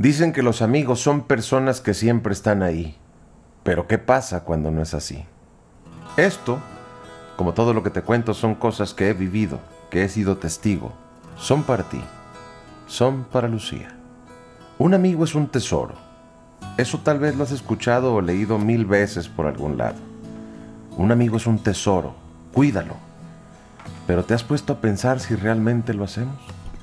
Dicen 0.00 0.32
que 0.32 0.42
los 0.42 0.62
amigos 0.62 1.02
son 1.02 1.24
personas 1.24 1.82
que 1.82 1.92
siempre 1.92 2.32
están 2.32 2.62
ahí. 2.62 2.96
Pero 3.62 3.86
¿qué 3.86 3.98
pasa 3.98 4.44
cuando 4.44 4.70
no 4.70 4.80
es 4.80 4.94
así? 4.94 5.26
Esto, 6.16 6.58
como 7.36 7.52
todo 7.52 7.74
lo 7.74 7.82
que 7.82 7.90
te 7.90 8.00
cuento, 8.00 8.32
son 8.32 8.54
cosas 8.54 8.94
que 8.94 9.10
he 9.10 9.12
vivido, 9.12 9.60
que 9.90 10.02
he 10.02 10.08
sido 10.08 10.38
testigo. 10.38 10.94
Son 11.36 11.64
para 11.64 11.82
ti. 11.82 12.00
Son 12.86 13.24
para 13.24 13.46
Lucía. 13.46 13.94
Un 14.78 14.94
amigo 14.94 15.22
es 15.22 15.34
un 15.34 15.48
tesoro. 15.48 15.96
Eso 16.78 17.00
tal 17.04 17.18
vez 17.18 17.36
lo 17.36 17.44
has 17.44 17.52
escuchado 17.52 18.14
o 18.14 18.22
leído 18.22 18.58
mil 18.58 18.86
veces 18.86 19.28
por 19.28 19.46
algún 19.46 19.76
lado. 19.76 19.98
Un 20.96 21.12
amigo 21.12 21.36
es 21.36 21.46
un 21.46 21.58
tesoro. 21.58 22.14
Cuídalo. 22.54 22.94
Pero 24.06 24.24
¿te 24.24 24.32
has 24.32 24.44
puesto 24.44 24.72
a 24.72 24.80
pensar 24.80 25.20
si 25.20 25.34
realmente 25.34 25.92
lo 25.92 26.04
hacemos? 26.04 26.38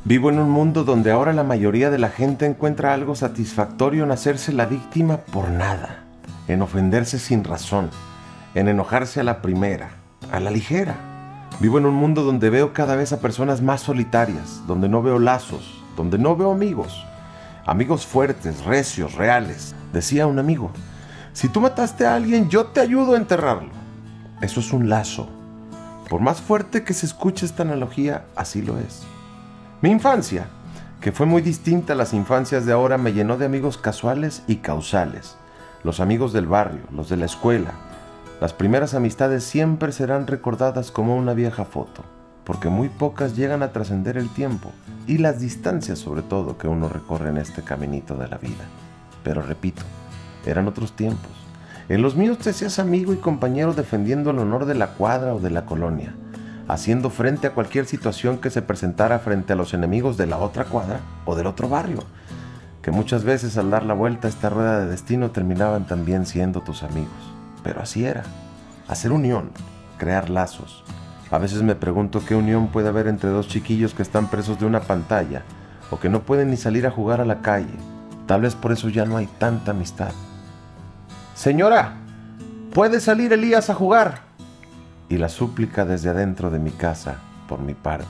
Vivo 0.07 0.29
en 0.29 0.39
un 0.39 0.49
mundo 0.49 0.85
donde 0.85 1.11
ahora 1.11 1.33
la 1.33 1.43
mayoría 1.43 1.89
de 1.89 1.97
la 1.97 2.07
gente 2.07 2.45
encuentra 2.45 2.93
algo 2.93 3.13
satisfactorio 3.13 4.05
en 4.05 4.11
hacerse 4.11 4.53
la 4.53 4.65
víctima 4.65 5.17
por 5.17 5.49
nada, 5.49 6.05
en 6.47 6.61
ofenderse 6.61 7.19
sin 7.19 7.43
razón, 7.43 7.89
en 8.55 8.69
enojarse 8.69 9.19
a 9.19 9.25
la 9.25 9.41
primera, 9.41 9.89
a 10.31 10.39
la 10.39 10.49
ligera. 10.49 10.95
Vivo 11.59 11.77
en 11.77 11.85
un 11.85 11.95
mundo 11.95 12.23
donde 12.23 12.49
veo 12.49 12.71
cada 12.71 12.95
vez 12.95 13.11
a 13.11 13.19
personas 13.19 13.61
más 13.61 13.81
solitarias, 13.81 14.65
donde 14.65 14.87
no 14.87 15.03
veo 15.03 15.19
lazos, 15.19 15.83
donde 15.97 16.17
no 16.17 16.37
veo 16.37 16.53
amigos. 16.53 17.05
Amigos 17.65 18.05
fuertes, 18.05 18.63
recios, 18.63 19.15
reales. 19.15 19.75
Decía 19.91 20.25
un 20.25 20.39
amigo, 20.39 20.71
si 21.33 21.49
tú 21.49 21.59
mataste 21.59 22.05
a 22.05 22.15
alguien, 22.15 22.47
yo 22.47 22.67
te 22.67 22.79
ayudo 22.79 23.15
a 23.15 23.17
enterrarlo. 23.17 23.71
Eso 24.39 24.61
es 24.61 24.71
un 24.71 24.87
lazo. 24.87 25.27
Por 26.09 26.21
más 26.21 26.39
fuerte 26.39 26.85
que 26.85 26.93
se 26.93 27.05
escuche 27.05 27.45
esta 27.45 27.63
analogía, 27.63 28.23
así 28.37 28.61
lo 28.61 28.79
es. 28.79 29.05
Mi 29.79 29.91
infancia, 29.91 30.47
que 31.01 31.11
fue 31.11 31.27
muy 31.27 31.43
distinta 31.43 31.93
a 31.93 31.95
las 31.95 32.11
infancias 32.11 32.65
de 32.65 32.73
ahora, 32.73 32.97
me 32.97 33.13
llenó 33.13 33.37
de 33.37 33.45
amigos 33.45 33.77
casuales 33.77 34.41
y 34.47 34.55
causales. 34.55 35.35
Los 35.83 35.99
amigos 35.99 36.33
del 36.33 36.47
barrio, 36.47 36.81
los 36.91 37.09
de 37.09 37.17
la 37.17 37.27
escuela. 37.27 37.73
Las 38.41 38.53
primeras 38.53 38.95
amistades 38.95 39.43
siempre 39.43 39.91
serán 39.91 40.25
recordadas 40.25 40.89
como 40.89 41.15
una 41.15 41.35
vieja 41.35 41.63
foto, 41.63 42.01
porque 42.43 42.69
muy 42.69 42.89
pocas 42.89 43.35
llegan 43.35 43.61
a 43.61 43.71
trascender 43.71 44.17
el 44.17 44.29
tiempo 44.29 44.71
y 45.05 45.19
las 45.19 45.39
distancias 45.39 45.99
sobre 45.99 46.23
todo 46.23 46.57
que 46.57 46.67
uno 46.67 46.89
recorre 46.89 47.29
en 47.29 47.37
este 47.37 47.61
caminito 47.61 48.15
de 48.15 48.29
la 48.29 48.39
vida. 48.39 48.65
Pero 49.23 49.43
repito, 49.43 49.83
eran 50.47 50.67
otros 50.67 50.93
tiempos. 50.93 51.31
En 51.87 52.01
los 52.01 52.15
míos 52.15 52.39
te 52.39 52.49
hacías 52.49 52.79
amigo 52.79 53.13
y 53.13 53.17
compañero 53.17 53.75
defendiendo 53.75 54.31
el 54.31 54.39
honor 54.39 54.65
de 54.65 54.73
la 54.73 54.93
cuadra 54.95 55.35
o 55.35 55.39
de 55.39 55.51
la 55.51 55.67
colonia 55.67 56.15
haciendo 56.67 57.09
frente 57.09 57.47
a 57.47 57.53
cualquier 57.53 57.85
situación 57.85 58.39
que 58.39 58.49
se 58.49 58.61
presentara 58.61 59.19
frente 59.19 59.53
a 59.53 59.55
los 59.55 59.73
enemigos 59.73 60.17
de 60.17 60.27
la 60.27 60.37
otra 60.37 60.65
cuadra 60.65 60.99
o 61.25 61.35
del 61.35 61.47
otro 61.47 61.69
barrio, 61.69 62.03
que 62.81 62.91
muchas 62.91 63.23
veces 63.23 63.57
al 63.57 63.69
dar 63.69 63.83
la 63.83 63.93
vuelta 63.93 64.27
a 64.27 64.29
esta 64.29 64.49
rueda 64.49 64.79
de 64.79 64.87
destino 64.87 65.31
terminaban 65.31 65.87
también 65.87 66.25
siendo 66.25 66.61
tus 66.61 66.83
amigos. 66.83 67.11
Pero 67.63 67.81
así 67.81 68.05
era, 68.05 68.23
hacer 68.87 69.11
unión, 69.11 69.51
crear 69.97 70.29
lazos. 70.29 70.83
A 71.31 71.37
veces 71.37 71.63
me 71.63 71.75
pregunto 71.75 72.23
qué 72.25 72.35
unión 72.35 72.67
puede 72.67 72.87
haber 72.89 73.07
entre 73.07 73.29
dos 73.29 73.47
chiquillos 73.47 73.93
que 73.93 74.03
están 74.03 74.29
presos 74.29 74.59
de 74.59 74.65
una 74.65 74.81
pantalla 74.81 75.43
o 75.91 75.99
que 75.99 76.09
no 76.09 76.23
pueden 76.23 76.49
ni 76.49 76.57
salir 76.57 76.87
a 76.87 76.91
jugar 76.91 77.21
a 77.21 77.25
la 77.25 77.41
calle. 77.41 77.73
Tal 78.25 78.41
vez 78.41 78.55
por 78.55 78.71
eso 78.71 78.89
ya 78.89 79.05
no 79.05 79.17
hay 79.17 79.27
tanta 79.37 79.71
amistad. 79.71 80.11
Señora, 81.33 81.95
¿puede 82.73 82.99
salir 82.99 83.31
Elías 83.31 83.69
a 83.69 83.73
jugar? 83.73 84.26
Y 85.09 85.17
la 85.17 85.29
súplica 85.29 85.85
desde 85.85 86.09
adentro 86.09 86.49
de 86.49 86.59
mi 86.59 86.71
casa 86.71 87.15
por 87.47 87.59
mi 87.59 87.73
parte, 87.73 88.05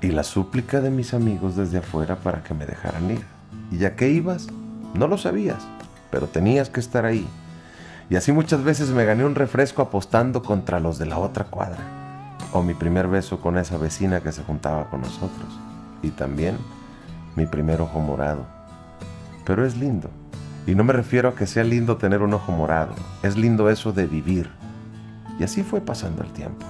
y 0.00 0.08
la 0.08 0.22
súplica 0.22 0.80
de 0.80 0.90
mis 0.90 1.12
amigos 1.12 1.56
desde 1.56 1.78
afuera 1.78 2.16
para 2.16 2.42
que 2.42 2.54
me 2.54 2.66
dejaran 2.66 3.10
ir. 3.10 3.24
¿Y 3.70 3.78
ya 3.78 3.96
que 3.96 4.08
ibas? 4.08 4.48
No 4.94 5.08
lo 5.08 5.18
sabías, 5.18 5.66
pero 6.10 6.26
tenías 6.26 6.70
que 6.70 6.80
estar 6.80 7.04
ahí. 7.04 7.26
Y 8.08 8.16
así 8.16 8.32
muchas 8.32 8.64
veces 8.64 8.90
me 8.90 9.04
gané 9.04 9.24
un 9.24 9.34
refresco 9.34 9.82
apostando 9.82 10.42
contra 10.42 10.80
los 10.80 10.98
de 10.98 11.06
la 11.06 11.18
otra 11.18 11.44
cuadra, 11.44 11.78
o 12.52 12.62
mi 12.62 12.74
primer 12.74 13.06
beso 13.08 13.40
con 13.40 13.58
esa 13.58 13.76
vecina 13.78 14.20
que 14.20 14.32
se 14.32 14.42
juntaba 14.42 14.90
con 14.90 15.00
nosotros, 15.00 15.58
y 16.02 16.10
también 16.10 16.56
mi 17.36 17.46
primer 17.46 17.80
ojo 17.80 18.00
morado. 18.00 18.46
Pero 19.44 19.64
es 19.64 19.76
lindo, 19.76 20.10
y 20.66 20.74
no 20.74 20.84
me 20.84 20.92
refiero 20.92 21.28
a 21.28 21.34
que 21.34 21.46
sea 21.46 21.64
lindo 21.64 21.96
tener 21.96 22.22
un 22.22 22.34
ojo 22.34 22.52
morado, 22.52 22.94
es 23.22 23.36
lindo 23.36 23.70
eso 23.70 23.92
de 23.92 24.06
vivir, 24.06 24.50
y 25.38 25.44
así 25.44 25.62
fue 25.62 25.80
pasando 25.80 26.22
el 26.22 26.32
tiempo. 26.32 26.66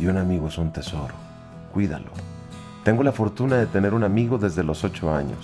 Y 0.00 0.06
un 0.06 0.16
amigo 0.16 0.48
es 0.48 0.58
un 0.58 0.72
tesoro. 0.72 1.14
Cuídalo. 1.72 2.10
Tengo 2.84 3.02
la 3.02 3.12
fortuna 3.12 3.56
de 3.56 3.66
tener 3.66 3.94
un 3.94 4.04
amigo 4.04 4.38
desde 4.38 4.64
los 4.64 4.82
ocho 4.84 5.14
años. 5.14 5.38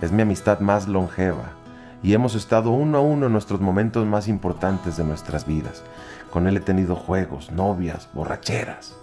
Es 0.00 0.12
mi 0.12 0.22
amistad 0.22 0.60
más 0.60 0.86
longeva 0.88 1.60
y 2.02 2.14
hemos 2.14 2.34
estado 2.34 2.70
uno 2.70 2.98
a 2.98 3.00
uno 3.00 3.26
en 3.26 3.32
nuestros 3.32 3.60
momentos 3.60 4.06
más 4.06 4.28
importantes 4.28 4.96
de 4.96 5.04
nuestras 5.04 5.46
vidas. 5.46 5.82
Con 6.30 6.46
él 6.46 6.56
he 6.56 6.60
tenido 6.60 6.96
juegos, 6.96 7.50
novias, 7.50 8.08
borracheras. 8.14 8.96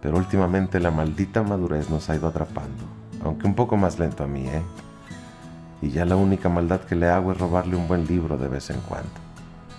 Pero 0.00 0.16
últimamente 0.16 0.80
la 0.80 0.90
maldita 0.90 1.42
madurez 1.42 1.90
nos 1.90 2.08
ha 2.08 2.16
ido 2.16 2.28
atrapando, 2.28 2.84
aunque 3.22 3.46
un 3.46 3.54
poco 3.54 3.76
más 3.76 3.98
lento 3.98 4.24
a 4.24 4.26
mí, 4.26 4.46
¿eh? 4.46 4.62
Y 5.82 5.90
ya 5.90 6.04
la 6.04 6.16
única 6.16 6.48
maldad 6.48 6.80
que 6.80 6.94
le 6.94 7.08
hago 7.08 7.32
es 7.32 7.38
robarle 7.38 7.76
un 7.76 7.88
buen 7.88 8.06
libro 8.06 8.38
de 8.38 8.48
vez 8.48 8.70
en 8.70 8.80
cuando. 8.80 9.23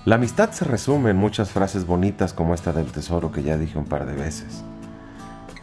La 0.06 0.18
amistad 0.18 0.52
se 0.52 0.66
resume 0.66 1.10
en 1.10 1.18
muchas 1.18 1.50
frases 1.50 1.88
bonitas 1.88 2.32
como 2.32 2.54
esta 2.54 2.72
del 2.72 2.92
tesoro 2.92 3.32
que 3.32 3.42
ya 3.42 3.58
dije 3.58 3.80
un 3.80 3.86
par 3.86 4.06
de 4.06 4.14
veces. 4.14 4.64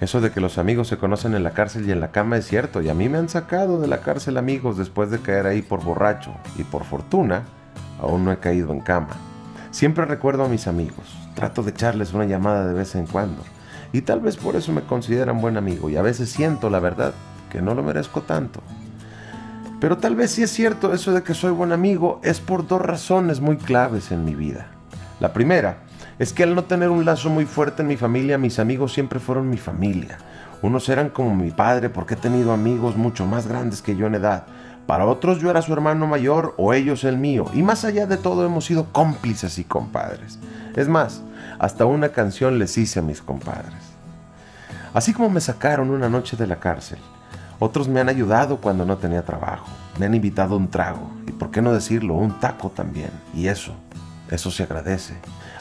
Eso 0.01 0.21
de 0.21 0.33
que 0.33 0.41
los 0.41 0.59
amigos 0.59 0.89
se 0.89 0.97
conocen 0.97 1.37
en 1.37 1.45
la 1.45 1.53
cárcel 1.53 1.89
y 1.89 1.93
en 1.93 2.01
la 2.01 2.11
cama 2.11 2.39
es 2.39 2.49
cierto, 2.49 2.83
y 2.83 2.89
a 2.89 2.95
mí 2.95 3.09
me 3.09 3.19
han 3.19 3.29
sacado 3.29 3.81
de 3.81 3.87
la 3.87 4.01
cárcel 4.01 4.37
amigos 4.37 4.77
después 4.77 5.13
de 5.13 5.21
caer 5.21 5.47
ahí 5.47 5.63
por 5.63 5.85
borracho, 5.85 6.35
y 6.57 6.65
por 6.65 6.83
fortuna, 6.83 7.45
aún 8.01 8.25
no 8.25 8.33
he 8.33 8.39
caído 8.39 8.73
en 8.73 8.81
cama. 8.81 9.11
Siempre 9.71 10.07
recuerdo 10.07 10.45
a 10.45 10.49
mis 10.49 10.67
amigos, 10.67 11.17
trato 11.37 11.63
de 11.63 11.71
echarles 11.71 12.13
una 12.13 12.25
llamada 12.25 12.67
de 12.67 12.75
vez 12.75 12.97
en 12.97 13.07
cuando, 13.07 13.45
y 13.93 14.01
tal 14.01 14.19
vez 14.19 14.37
por 14.37 14.57
eso 14.57 14.73
me 14.73 14.83
consideran 14.83 15.41
buen 15.41 15.57
amigo, 15.57 15.89
y 15.89 15.95
a 15.95 16.03
veces 16.03 16.31
siento, 16.31 16.69
la 16.69 16.81
verdad, 16.81 17.15
que 17.49 17.63
no 17.63 17.77
lo 17.77 17.85
merezco 17.85 18.23
tanto. 18.23 18.61
Pero 19.83 19.99
tal 19.99 20.15
vez 20.15 20.31
sí 20.31 20.45
es 20.45 20.53
cierto 20.53 20.95
eso 20.95 21.13
de 21.13 21.25
que 21.25 21.35
soy 21.35 21.51
buen 21.51 21.73
amigo 21.73 22.21
es 22.23 22.39
por 22.39 22.69
dos 22.69 22.81
razones 22.81 23.41
muy 23.41 23.57
claves 23.57 24.13
en 24.13 24.25
mi 24.25 24.37
vida. 24.37 24.69
La 25.19 25.33
primera 25.33 25.79
es 26.21 26.33
que 26.33 26.45
al 26.45 26.55
no 26.55 26.63
tener 26.63 26.89
un 26.89 27.05
lazo 27.05 27.31
muy 27.31 27.47
fuerte 27.47 27.83
en 27.83 27.89
mi 27.89 27.97
familia, 27.97 28.39
mis 28.39 28.61
amigos 28.61 28.93
siempre 28.93 29.19
fueron 29.19 29.51
mi 29.51 29.57
familia. 29.57 30.19
Unos 30.63 30.89
eran 30.89 31.09
como 31.09 31.35
mi 31.35 31.51
padre 31.51 31.91
porque 31.91 32.15
he 32.15 32.17
tenido 32.17 32.53
amigos 32.53 32.97
mucho 32.97 33.27
más 33.27 33.49
grandes 33.49 33.83
que 33.83 33.97
yo 33.97 34.07
en 34.07 34.15
edad. 34.15 34.45
Para 34.87 35.05
otros 35.05 35.41
yo 35.41 35.51
era 35.51 35.63
su 35.63 35.73
hermano 35.73 36.07
mayor 36.07 36.55
o 36.59 36.75
ellos 36.75 37.03
el 37.03 37.17
mío. 37.17 37.47
Y 37.53 37.65
más 37.65 37.85
allá 37.85 38.07
de 38.07 38.19
todo 38.19 38.47
hemos 38.47 38.67
sido 38.67 38.87
cómplices 38.93 39.59
y 39.59 39.65
compadres. 39.65 40.39
Es 40.77 40.87
más, 40.87 41.23
hasta 41.59 41.87
una 41.87 42.11
canción 42.11 42.61
les 42.61 42.79
hice 42.79 43.01
a 43.01 43.03
mis 43.03 43.21
compadres. 43.21 43.83
Así 44.95 45.13
como 45.13 45.29
me 45.29 45.41
sacaron 45.41 45.91
una 45.91 46.09
noche 46.09 46.37
de 46.37 46.47
la 46.47 46.61
cárcel, 46.61 47.01
otros 47.65 47.87
me 47.87 48.01
han 48.01 48.09
ayudado 48.09 48.57
cuando 48.57 48.85
no 48.85 48.97
tenía 48.97 49.25
trabajo. 49.25 49.67
Me 49.97 50.07
han 50.07 50.15
invitado 50.17 50.57
un 50.57 50.69
trago. 50.69 51.09
Y 51.29 51.31
por 51.31 51.53
qué 51.53 51.63
no 51.63 51.73
decirlo, 51.73 52.15
un 52.15 52.41
taco 52.41 52.71
también. 52.71 53.11
Y 53.35 53.47
eso, 53.47 53.73
eso 54.33 54.51
se 54.51 54.65
agradece. 54.65 55.15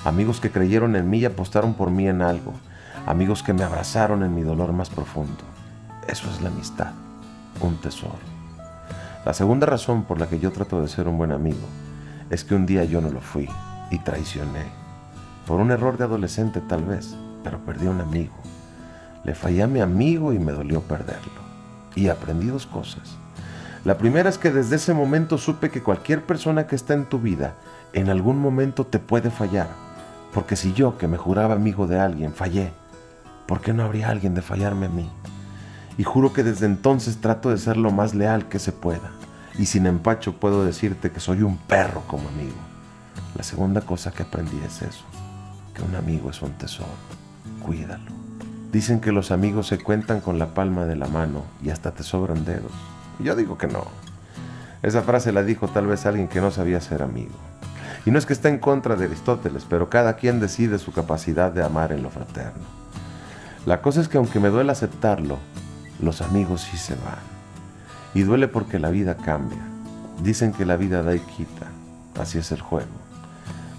Amigos 0.04 0.40
que 0.40 0.50
creyeron 0.50 0.96
en 0.96 1.08
mí 1.08 1.20
y 1.20 1.26
apostaron 1.26 1.76
por 1.76 1.92
mí 1.92 2.08
en 2.08 2.24
algo. 2.24 2.54
Amigos 3.06 3.44
que 3.44 3.54
me 3.54 3.64
abrazaron 3.64 4.24
en 4.24 4.34
mi 4.34 4.42
dolor 4.42 4.74
más 4.74 4.90
profundo. 4.90 5.44
Eso 6.08 6.28
es 6.32 6.42
la 6.42 6.50
amistad, 6.50 6.92
un 7.62 7.80
tesoro. 7.80 8.18
La 9.24 9.36
segunda 9.36 9.68
razón 9.68 10.02
por 10.02 10.20
la 10.20 10.28
que 10.28 10.40
yo 10.40 10.52
trato 10.52 10.82
de 10.82 10.88
ser 10.88 11.08
un 11.08 11.20
buen 11.20 11.32
amigo 11.32 11.68
es 12.32 12.44
que 12.44 12.56
un 12.56 12.66
día 12.66 12.84
yo 12.84 13.00
no 13.02 13.12
lo 13.12 13.22
fui 13.22 13.48
y 13.92 14.00
traicioné. 14.00 14.66
Por 15.46 15.60
un 15.60 15.70
error 15.70 16.00
de 16.00 16.06
adolescente 16.06 16.62
tal 16.62 16.84
vez, 16.84 17.16
pero 17.44 17.60
perdí 17.60 17.86
a 17.86 17.92
un 17.92 18.02
amigo. 18.02 18.34
Le 19.24 19.36
fallé 19.36 19.62
a 19.62 19.68
mi 19.68 19.82
amigo 19.82 20.34
y 20.34 20.40
me 20.40 20.52
dolió 20.52 20.82
perderlo 20.82 21.41
y 21.96 22.09
aprendí 22.09 22.47
dos 22.47 22.66
cosas. 22.66 23.18
La 23.84 23.97
primera 23.97 24.29
es 24.29 24.38
que 24.38 24.52
desde 24.52 24.75
ese 24.75 24.94
momento 24.94 25.38
supe 25.38 25.72
que 25.72 25.82
cualquier 25.82 26.23
persona 26.23 26.67
que 26.67 26.76
está 26.76 26.93
en 26.93 27.05
tu 27.05 27.20
vida 27.20 27.55
en 27.93 28.09
algún 28.09 28.40
momento 28.40 28.85
te 28.85 28.99
puede 28.99 29.32
fallar. 29.32 29.67
Porque 30.34 30.55
si 30.55 30.73
yo, 30.73 30.97
que 30.97 31.08
me 31.08 31.17
juraba 31.17 31.55
amigo 31.55 31.88
de 31.88 31.99
alguien, 31.99 32.34
fallé, 32.34 32.72
¿por 33.47 33.59
qué 33.59 33.73
no 33.73 33.84
habría 33.84 34.09
alguien 34.09 34.34
de 34.34 34.41
fallarme 34.41 34.85
a 34.85 34.90
mí? 34.90 35.09
Y 35.97 36.03
juro 36.03 36.32
que 36.32 36.43
desde 36.43 36.67
entonces 36.67 37.17
trato 37.17 37.49
de 37.49 37.58
ser 37.58 37.76
lo 37.76 37.91
más 37.91 38.14
leal 38.14 38.47
que 38.47 38.59
se 38.59 38.72
pueda. 38.72 39.11
Y 39.58 39.66
sin 39.66 39.87
empacho 39.87 40.40
puedo 40.40 40.64
decirte 40.64 41.11
que 41.11 41.20
soy 41.20 41.41
un 41.41 41.58
perro 41.58 42.03
como 42.08 42.29
amigo. 42.29 42.55
La 43.35 43.44
segunda 43.44 43.82
cosa 43.82 44.11
que 44.11 44.23
aprendí 44.23 44.59
es 44.66 44.82
eso, 44.84 45.03
que 45.73 45.82
un 45.82 45.96
amigo 45.96 46.29
es 46.29 46.41
un 46.41 46.52
tesoro. 46.52 46.87
Cuídalo. 47.61 48.21
Dicen 48.72 49.02
que 49.02 49.12
los 49.12 49.32
amigos 49.32 49.68
se 49.68 49.79
cuentan 49.79 50.22
con 50.22 50.40
la 50.40 50.53
palma 50.53 50.85
de 50.85 50.96
la 50.96 51.08
mano 51.08 51.44
y 51.62 51.72
hasta 51.72 51.91
te 51.91 52.03
sobran 52.03 52.46
dedos. 52.46 52.72
yo 53.20 53.35
digo 53.35 53.58
que 53.58 53.68
no. 53.68 53.85
Esa 54.82 55.02
frase 55.02 55.34
la 55.34 55.44
dijo 55.44 55.68
tal 55.68 55.88
vez 55.88 56.06
alguien 56.06 56.29
que 56.29 56.40
no 56.40 56.52
sabía 56.52 56.79
ser 56.79 57.03
amigo. 57.03 57.35
Y 58.06 58.12
no 58.12 58.18
es 58.18 58.26
que 58.26 58.34
esté 58.34 58.47
en 58.47 58.59
contra 58.59 58.96
de 58.96 59.06
Aristóteles, 59.06 59.66
pero 59.70 59.90
cada 59.90 60.16
quien 60.16 60.40
decide 60.40 60.79
su 60.79 60.94
capacidad 60.94 61.52
de 61.52 61.64
amar 61.64 61.91
en 61.91 62.02
lo 62.02 62.09
fraterno. 62.09 62.64
La 63.66 63.82
cosa 63.82 64.00
es 64.00 64.08
que 64.08 64.18
aunque 64.18 64.40
me 64.40 64.50
duele 64.50 64.72
aceptarlo, 64.72 65.38
los 66.00 66.22
amigos 66.22 66.62
sí 66.62 66.78
se 66.78 66.96
van. 66.96 67.20
Y 68.14 68.22
duele 68.22 68.47
porque 68.47 68.79
la 68.79 68.90
vida 68.90 69.18
cambia. 69.18 69.62
Dicen 70.23 70.53
que 70.53 70.66
la 70.66 70.78
vida 70.78 71.03
da 71.03 71.14
y 71.14 71.20
quita, 71.20 71.68
así 72.20 72.38
es 72.38 72.52
el 72.52 72.62
juego. 72.62 72.90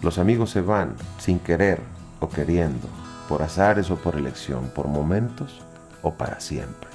Los 0.03 0.19
amigos 0.19 0.51
se 0.51 0.61
van 0.61 0.95
sin 1.19 1.39
querer 1.39 1.81
o 2.21 2.29
queriendo, 2.29 2.89
por 3.33 3.43
azares 3.43 3.91
o 3.91 3.97
por 3.97 4.17
elección, 4.17 4.69
por 4.75 4.89
momentos 4.89 5.63
o 6.03 6.13
para 6.13 6.39
siempre. 6.39 6.91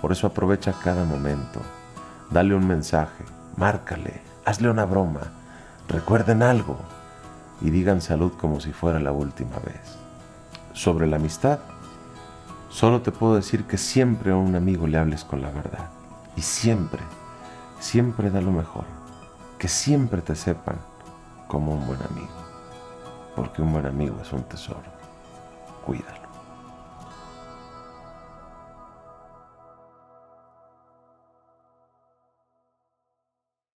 Por 0.00 0.10
eso 0.10 0.26
aprovecha 0.26 0.74
cada 0.82 1.04
momento, 1.04 1.60
dale 2.28 2.56
un 2.56 2.66
mensaje, 2.66 3.22
márcale, 3.56 4.20
hazle 4.44 4.68
una 4.68 4.84
broma, 4.84 5.20
recuerden 5.86 6.42
algo 6.42 6.76
y 7.60 7.70
digan 7.70 8.00
salud 8.00 8.32
como 8.32 8.58
si 8.58 8.72
fuera 8.72 8.98
la 8.98 9.12
última 9.12 9.60
vez. 9.60 9.96
Sobre 10.72 11.06
la 11.06 11.18
amistad, 11.18 11.60
solo 12.68 13.02
te 13.02 13.12
puedo 13.12 13.36
decir 13.36 13.62
que 13.68 13.78
siempre 13.78 14.32
a 14.32 14.36
un 14.36 14.56
amigo 14.56 14.88
le 14.88 14.98
hables 14.98 15.22
con 15.22 15.40
la 15.40 15.52
verdad 15.52 15.88
y 16.34 16.42
siempre 16.42 17.00
siempre 17.78 18.28
da 18.30 18.40
lo 18.40 18.50
mejor, 18.50 18.86
que 19.56 19.68
siempre 19.68 20.20
te 20.20 20.34
sepan 20.34 20.80
como 21.46 21.74
un 21.74 21.86
buen 21.86 22.02
amigo, 22.02 22.42
porque 23.36 23.62
un 23.62 23.72
buen 23.72 23.86
amigo 23.86 24.16
es 24.20 24.32
un 24.32 24.42
tesoro. 24.42 24.99
Cuídalo. 25.80 26.19